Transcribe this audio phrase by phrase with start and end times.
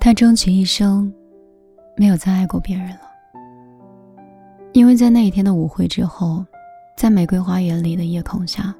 [0.00, 1.12] 他终其一生，
[1.96, 3.00] 没有再爱过别人了。
[4.72, 6.44] 因为在那一天的舞会之后，
[6.96, 8.74] 在玫瑰花园里的夜空下，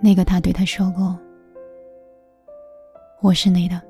[0.00, 1.16] 那个他对他说过
[3.22, 3.80] ：“我是你的，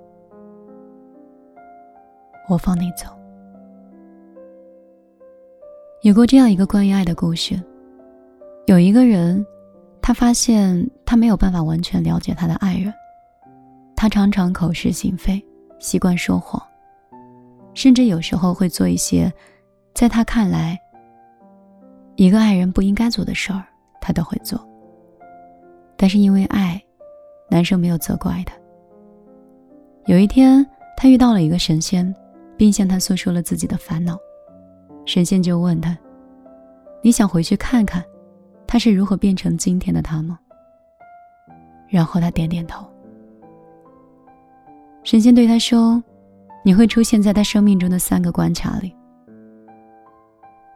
[2.49, 3.07] 我放你走。”
[6.03, 7.61] 有过这样一个关于爱的故事，
[8.67, 9.45] 有一个人，
[10.03, 12.93] 他发现他没有办法完全了解他的爱人，
[13.97, 15.43] 他常常口是心非，
[15.83, 16.63] 习惯说谎，
[17.75, 19.31] 甚至有时候会做一些。
[19.93, 20.81] 在他看来，
[22.15, 23.65] 一个爱人不应该做的事儿，
[24.01, 24.65] 他都会做。
[25.97, 26.81] 但是因为爱，
[27.51, 28.55] 男生没有责怪他。
[30.07, 30.65] 有一天，
[30.97, 32.15] 他遇到了一个神仙，
[32.57, 34.17] 并向他诉说了自己的烦恼。
[35.05, 35.99] 神仙就问他
[37.03, 38.03] ：“你想回去看看，
[38.69, 40.39] 他是如何变成今天的他吗？”
[41.91, 42.87] 然后他点点头。
[45.05, 46.03] 神仙对他说
[46.65, 48.95] ：“你会出现在他生命中的三个关卡里。”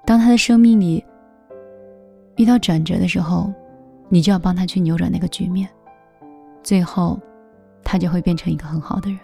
[0.04, 1.04] 当他的生命里
[2.36, 3.52] 遇到转折的时候，
[4.08, 5.68] 你就要帮他去扭转那个局面，
[6.62, 7.18] 最后，
[7.82, 9.18] 他就会变成一个很好的人。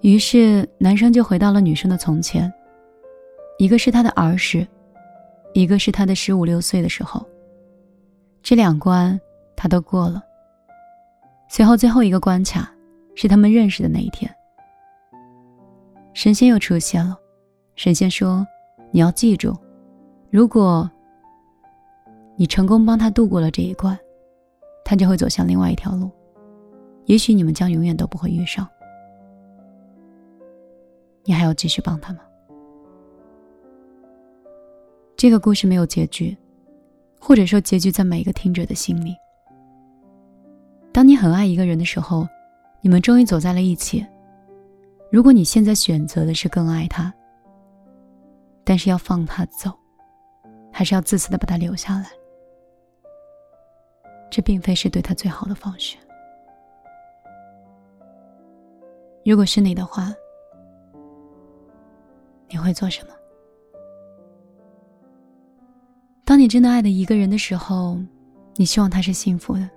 [0.00, 2.52] 于是，男生就回到了女生的从前，
[3.58, 4.66] 一个是他的儿时，
[5.52, 7.26] 一个是他的十五六岁的时候，
[8.42, 9.18] 这两关
[9.54, 10.22] 他都过了。
[11.48, 12.70] 随后，最后一个关卡
[13.16, 14.32] 是他们认识的那一天，
[16.14, 17.18] 神仙又出现了，
[17.74, 18.46] 神仙说。
[18.92, 19.54] 你要记住，
[20.30, 20.88] 如果
[22.36, 23.98] 你成功帮他度过了这一关，
[24.84, 26.10] 他就会走向另外一条路。
[27.04, 28.66] 也许你们将永远都不会遇上。
[31.24, 32.20] 你还要继续帮他吗？
[35.14, 36.34] 这个故事没有结局，
[37.20, 39.14] 或者说结局在每一个听者的心里。
[40.90, 42.26] 当你很爱一个人的时候，
[42.80, 44.06] 你们终于走在了一起。
[45.10, 47.12] 如果你现在选择的是更爱他，
[48.64, 49.72] 但是要放他走，
[50.72, 52.06] 还是要自私的把他留下来？
[54.30, 55.96] 这并非是对他最好的方式。
[59.24, 60.12] 如果是你的话，
[62.48, 63.12] 你会做什么？
[66.24, 67.98] 当你真的爱的一个人的时候，
[68.56, 69.70] 你希望他是幸福的，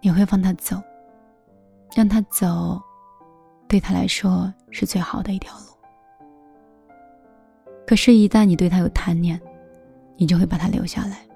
[0.00, 0.76] 你会放他走，
[1.94, 2.80] 让他走，
[3.68, 5.64] 对他来说是最好的一条路。
[7.86, 9.40] 可是，一旦你对他有贪念，
[10.16, 11.26] 你就会把他留下来，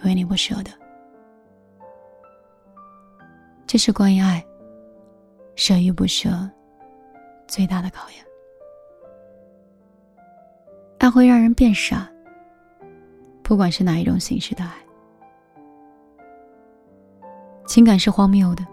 [0.00, 0.70] 因为你不舍得。
[3.66, 4.42] 这是关于爱，
[5.54, 6.30] 舍与不舍
[7.46, 8.24] 最大的考验。
[10.96, 12.10] 爱会让人变傻，
[13.42, 14.72] 不管是哪一种形式的爱。
[17.66, 18.66] 情感是荒谬的，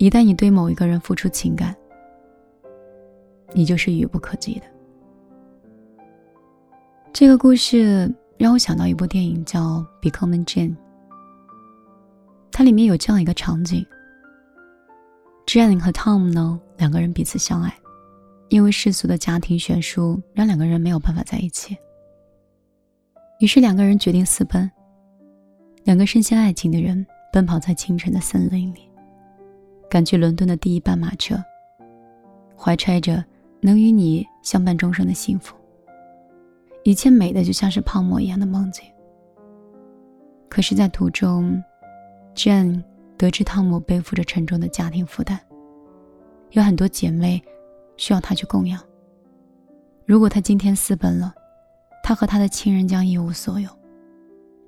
[0.00, 1.76] 一旦你对某一个人付出情感，
[3.52, 4.62] 你就是愚不可及的。
[7.12, 9.60] 这个故事让我想到一部电影，叫
[10.00, 10.70] 《Becoming Jane》。
[12.50, 13.84] 它里面有这样一个场景
[15.46, 17.70] ：Jane 和 Tom 呢两个人彼此相爱，
[18.48, 21.76] 因为世俗的家庭悬殊，让两个人没有办法在一起。
[23.38, 24.70] 于是两个人决定私奔。
[25.84, 28.89] 两个深陷爱情的人奔跑在清晨的森林里，
[29.90, 31.36] 赶去伦敦的第一班马车，
[32.56, 33.22] 怀揣着
[33.60, 35.56] 能与你相伴终生的幸福。
[36.84, 38.84] 一切美的就像是泡沫一样的梦境。
[40.48, 41.60] 可是，在途中
[42.36, 42.82] ，Jane
[43.18, 45.38] 得知汤姆背负着沉重的家庭负担，
[46.52, 47.42] 有很多姐妹
[47.96, 48.80] 需要他去供养。
[50.06, 51.34] 如果他今天私奔了，
[52.02, 53.68] 他和他的亲人将一无所有，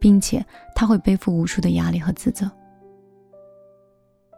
[0.00, 0.44] 并且
[0.74, 2.50] 他会背负无数的压力和自责。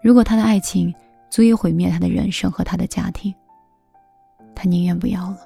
[0.04, 0.94] 如果他的爱情
[1.30, 3.34] 足以毁灭他的人生和他的家庭，
[4.54, 5.38] 他宁愿不要了。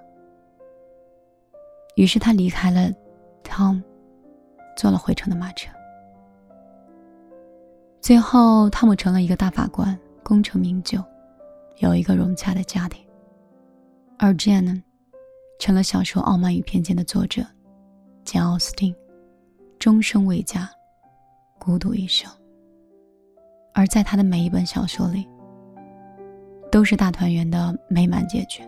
[1.95, 2.93] 于是他离开了
[3.45, 3.81] ，Tom，
[4.77, 5.71] 坐了回程的马车。
[8.01, 11.01] 最后，汤姆成了一个大法官，功成名就，
[11.77, 13.01] 有一个融洽的家庭。
[14.19, 14.83] 而 Jane
[15.61, 17.47] 成了小说《傲慢与偏见》的作者，
[18.25, 18.93] 简·奥斯汀，
[19.79, 20.69] 终生未嫁，
[21.61, 22.29] 孤独一生。
[23.79, 25.25] 而在他的每一本小说里，
[26.69, 28.61] 都是大团圆的美满结局。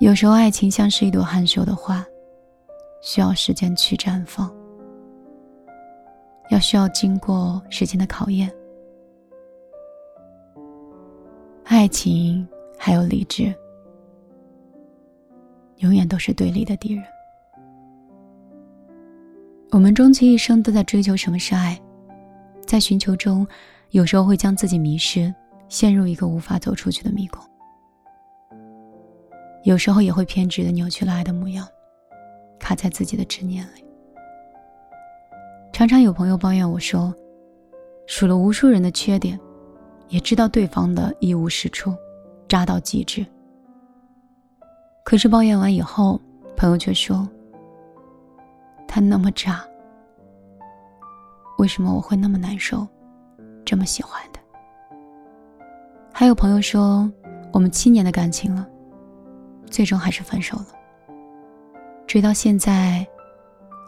[0.00, 2.04] 有时候，爱情像是一朵含羞的花，
[3.00, 4.54] 需要时间去绽放，
[6.50, 8.52] 要需要经过时间的考验。
[11.64, 12.46] 爱情
[12.76, 13.44] 还有理智，
[15.78, 17.02] 永远都是对立的敌人。
[19.70, 21.80] 我们终其一生都在追求什么是爱，
[22.66, 23.46] 在寻求中，
[23.90, 25.32] 有时候会将自己迷失，
[25.68, 27.40] 陷入一个无法走出去的迷宫；
[29.64, 31.66] 有时候也会偏执的扭曲了爱的模样，
[32.58, 33.84] 卡在自己的执念里。
[35.72, 37.14] 常常有朋友抱怨我说，
[38.06, 39.38] 数了无数人的缺点，
[40.08, 41.94] 也知道对方的一无是处，
[42.48, 43.24] 渣到极致。
[45.04, 46.20] 可是抱怨完以后，
[46.56, 47.28] 朋友却说，
[48.86, 49.64] 他那么渣，
[51.58, 52.86] 为什么我会那么难受？
[53.64, 54.38] 这么喜欢的，
[56.12, 57.10] 还有朋友说，
[57.52, 58.68] 我们七年的感情了，
[59.70, 60.66] 最终还是分手了。
[62.06, 63.06] 追到现在，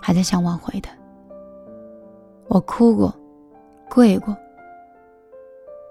[0.00, 0.88] 还在想挽回的。
[2.48, 3.14] 我哭过，
[3.90, 4.34] 跪过，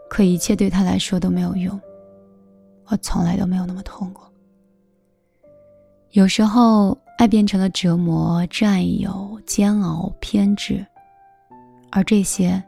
[0.10, 1.80] 可一切对他来说都没有用。
[2.88, 4.24] 我从来都没有那么痛过。
[6.12, 10.86] 有时候，爱变成了折磨、占有、煎熬、偏执，
[11.96, 12.62] 而这些。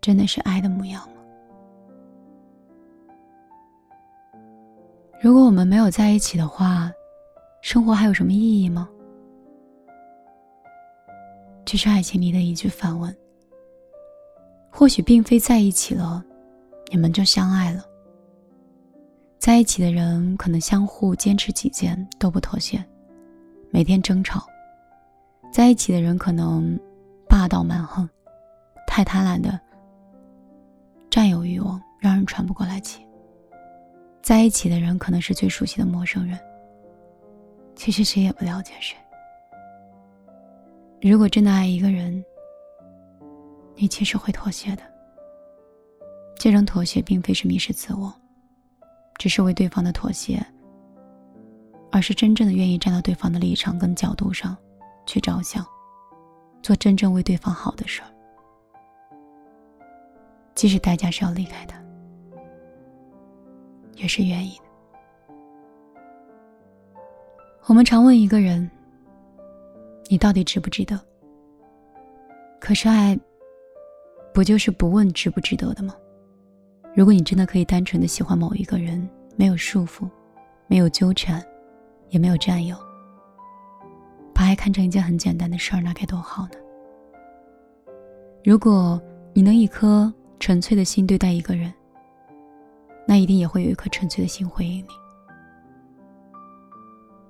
[0.00, 1.16] 真的是爱的模样吗？
[5.20, 6.90] 如果我们没有在一起的话，
[7.62, 8.86] 生活还有什么意义吗？
[11.64, 13.14] 这是爱情里的一句反问。
[14.70, 16.22] 或许并非在一起了，
[16.90, 17.82] 你们就相爱了。
[19.38, 22.82] 在一起的人可能相互坚持己见，都不妥协，
[23.70, 24.40] 每天争吵；
[25.50, 26.78] 在一起的人可能
[27.34, 28.08] 霸道蛮横，
[28.86, 29.60] 太贪婪的。
[31.10, 33.04] 占有欲望让人喘不过来气。
[34.22, 36.38] 在一起的人可能是最熟悉的陌生人，
[37.74, 38.96] 其实谁也不了解谁。
[41.02, 42.24] 如果真的爱一个人，
[43.74, 44.82] 你其实会妥协的。
[46.36, 48.14] 这种妥协并非是迷失自我，
[49.18, 50.40] 只是为对方的妥协，
[51.90, 54.56] 而是真正的愿意站到对方的立场跟角度上
[55.04, 55.66] 去着想，
[56.64, 58.08] 做真正为对方好的事儿。
[60.54, 61.76] 即使代价是要离开他，
[63.96, 64.64] 也是愿意的。
[67.66, 68.70] 我们常问一个人
[70.08, 70.98] ：“你到底值不值得？”
[72.58, 73.18] 可是爱，
[74.32, 75.94] 不就是不问值不值得的吗？
[76.94, 79.06] 如果你真的可以单纯的喜欢某一个人，
[79.36, 80.08] 没有束缚，
[80.66, 81.44] 没有纠缠，
[82.08, 82.74] 也没有占有，
[84.54, 86.58] 看成一件很简单的事儿，那该多好呢？
[88.44, 89.00] 如果
[89.32, 90.12] 你能一颗。
[90.40, 91.72] 纯粹的心对待一个人，
[93.08, 94.90] 那一定也会有一颗纯粹的心回应你。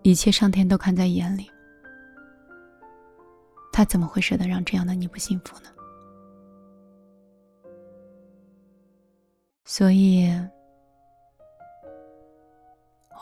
[0.02, 1.48] 一切上天都看在眼里，
[3.72, 5.68] 他怎么会舍得让这样的你不幸福呢？
[9.64, 10.28] 所以，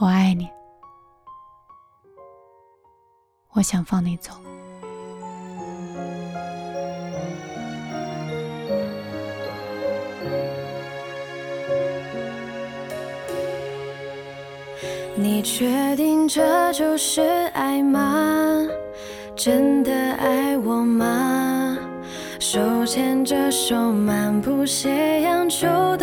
[0.00, 0.48] 我爱你，
[3.54, 4.32] 我想放你走。
[15.14, 17.20] 你确定这就是
[17.52, 18.66] 爱吗？
[19.36, 21.76] 真的爱我吗？
[22.38, 25.96] 手牵着手漫步斜阳，就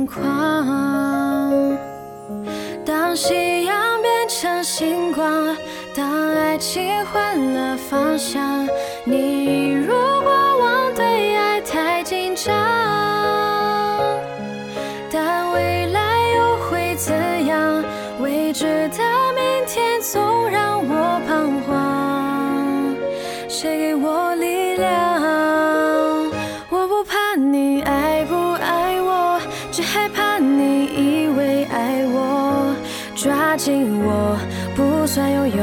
[0.00, 1.78] 眼眶。
[2.84, 4.10] 当夕阳变。
[4.30, 5.56] 成星光，
[5.94, 8.64] 当爱情换了方向，
[9.04, 9.92] 你一如
[10.22, 10.30] 果
[10.60, 12.54] 忘对爱太紧张，
[15.10, 16.00] 但未来
[16.36, 17.84] 又会怎样？
[18.20, 19.02] 未知的
[19.34, 22.96] 明天总让我彷徨，
[23.48, 24.49] 谁给我力
[33.60, 34.38] 紧我，
[34.74, 35.62] 不算拥有，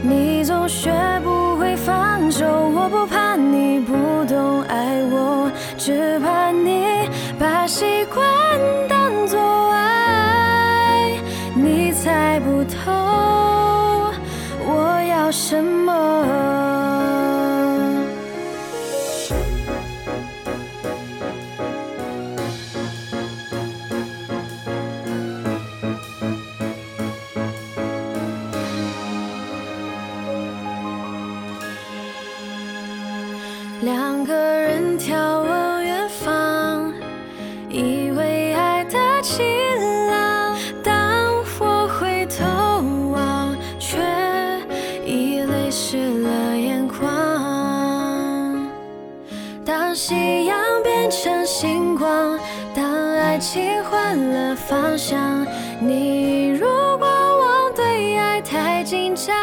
[0.00, 0.90] 你总学
[1.22, 2.46] 不会放手。
[2.46, 3.92] 我不怕你不
[4.24, 6.86] 懂爱我，只怕你
[7.38, 8.24] 把习惯
[8.88, 9.38] 当作
[9.70, 11.20] 爱。
[11.54, 12.90] 你猜不透
[14.64, 16.35] 我要什么。
[33.82, 36.92] 两个人眺望远方，
[37.68, 39.44] 以为爱的晴
[40.08, 40.56] 朗。
[40.82, 42.44] 当我回头
[43.12, 43.98] 望，却
[45.04, 48.66] 已泪湿了眼眶。
[49.64, 50.56] 当夕阳。
[51.06, 52.38] 变成星光。
[52.74, 52.84] 当
[53.16, 55.46] 爱情换了方向，
[55.80, 56.66] 你如
[56.98, 59.34] 果忘对爱太紧张，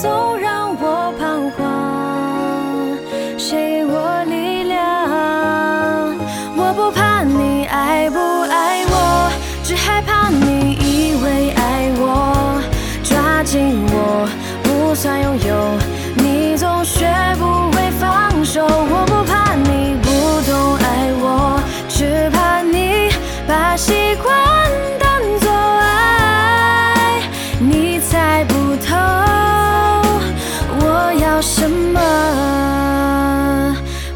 [0.00, 0.59] 总让
[31.40, 32.00] 什么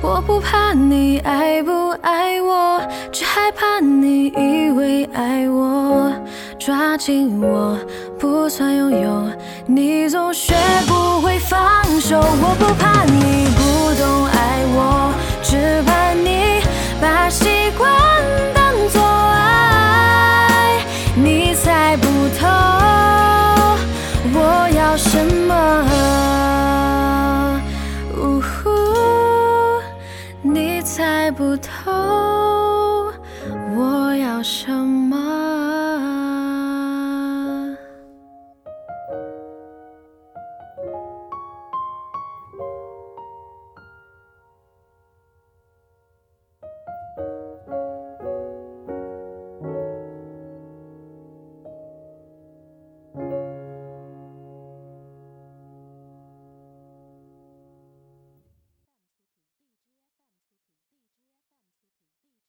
[0.03, 6.13] 我不怕你爱不爱我只害怕你以为爱我。
[6.59, 7.79] 抓紧我
[8.19, 9.31] 不算拥有
[9.67, 10.55] 你总学
[10.87, 15.13] 不会放手我不怕你不懂爱我
[15.43, 16.63] 只怕你
[17.01, 17.71] 把习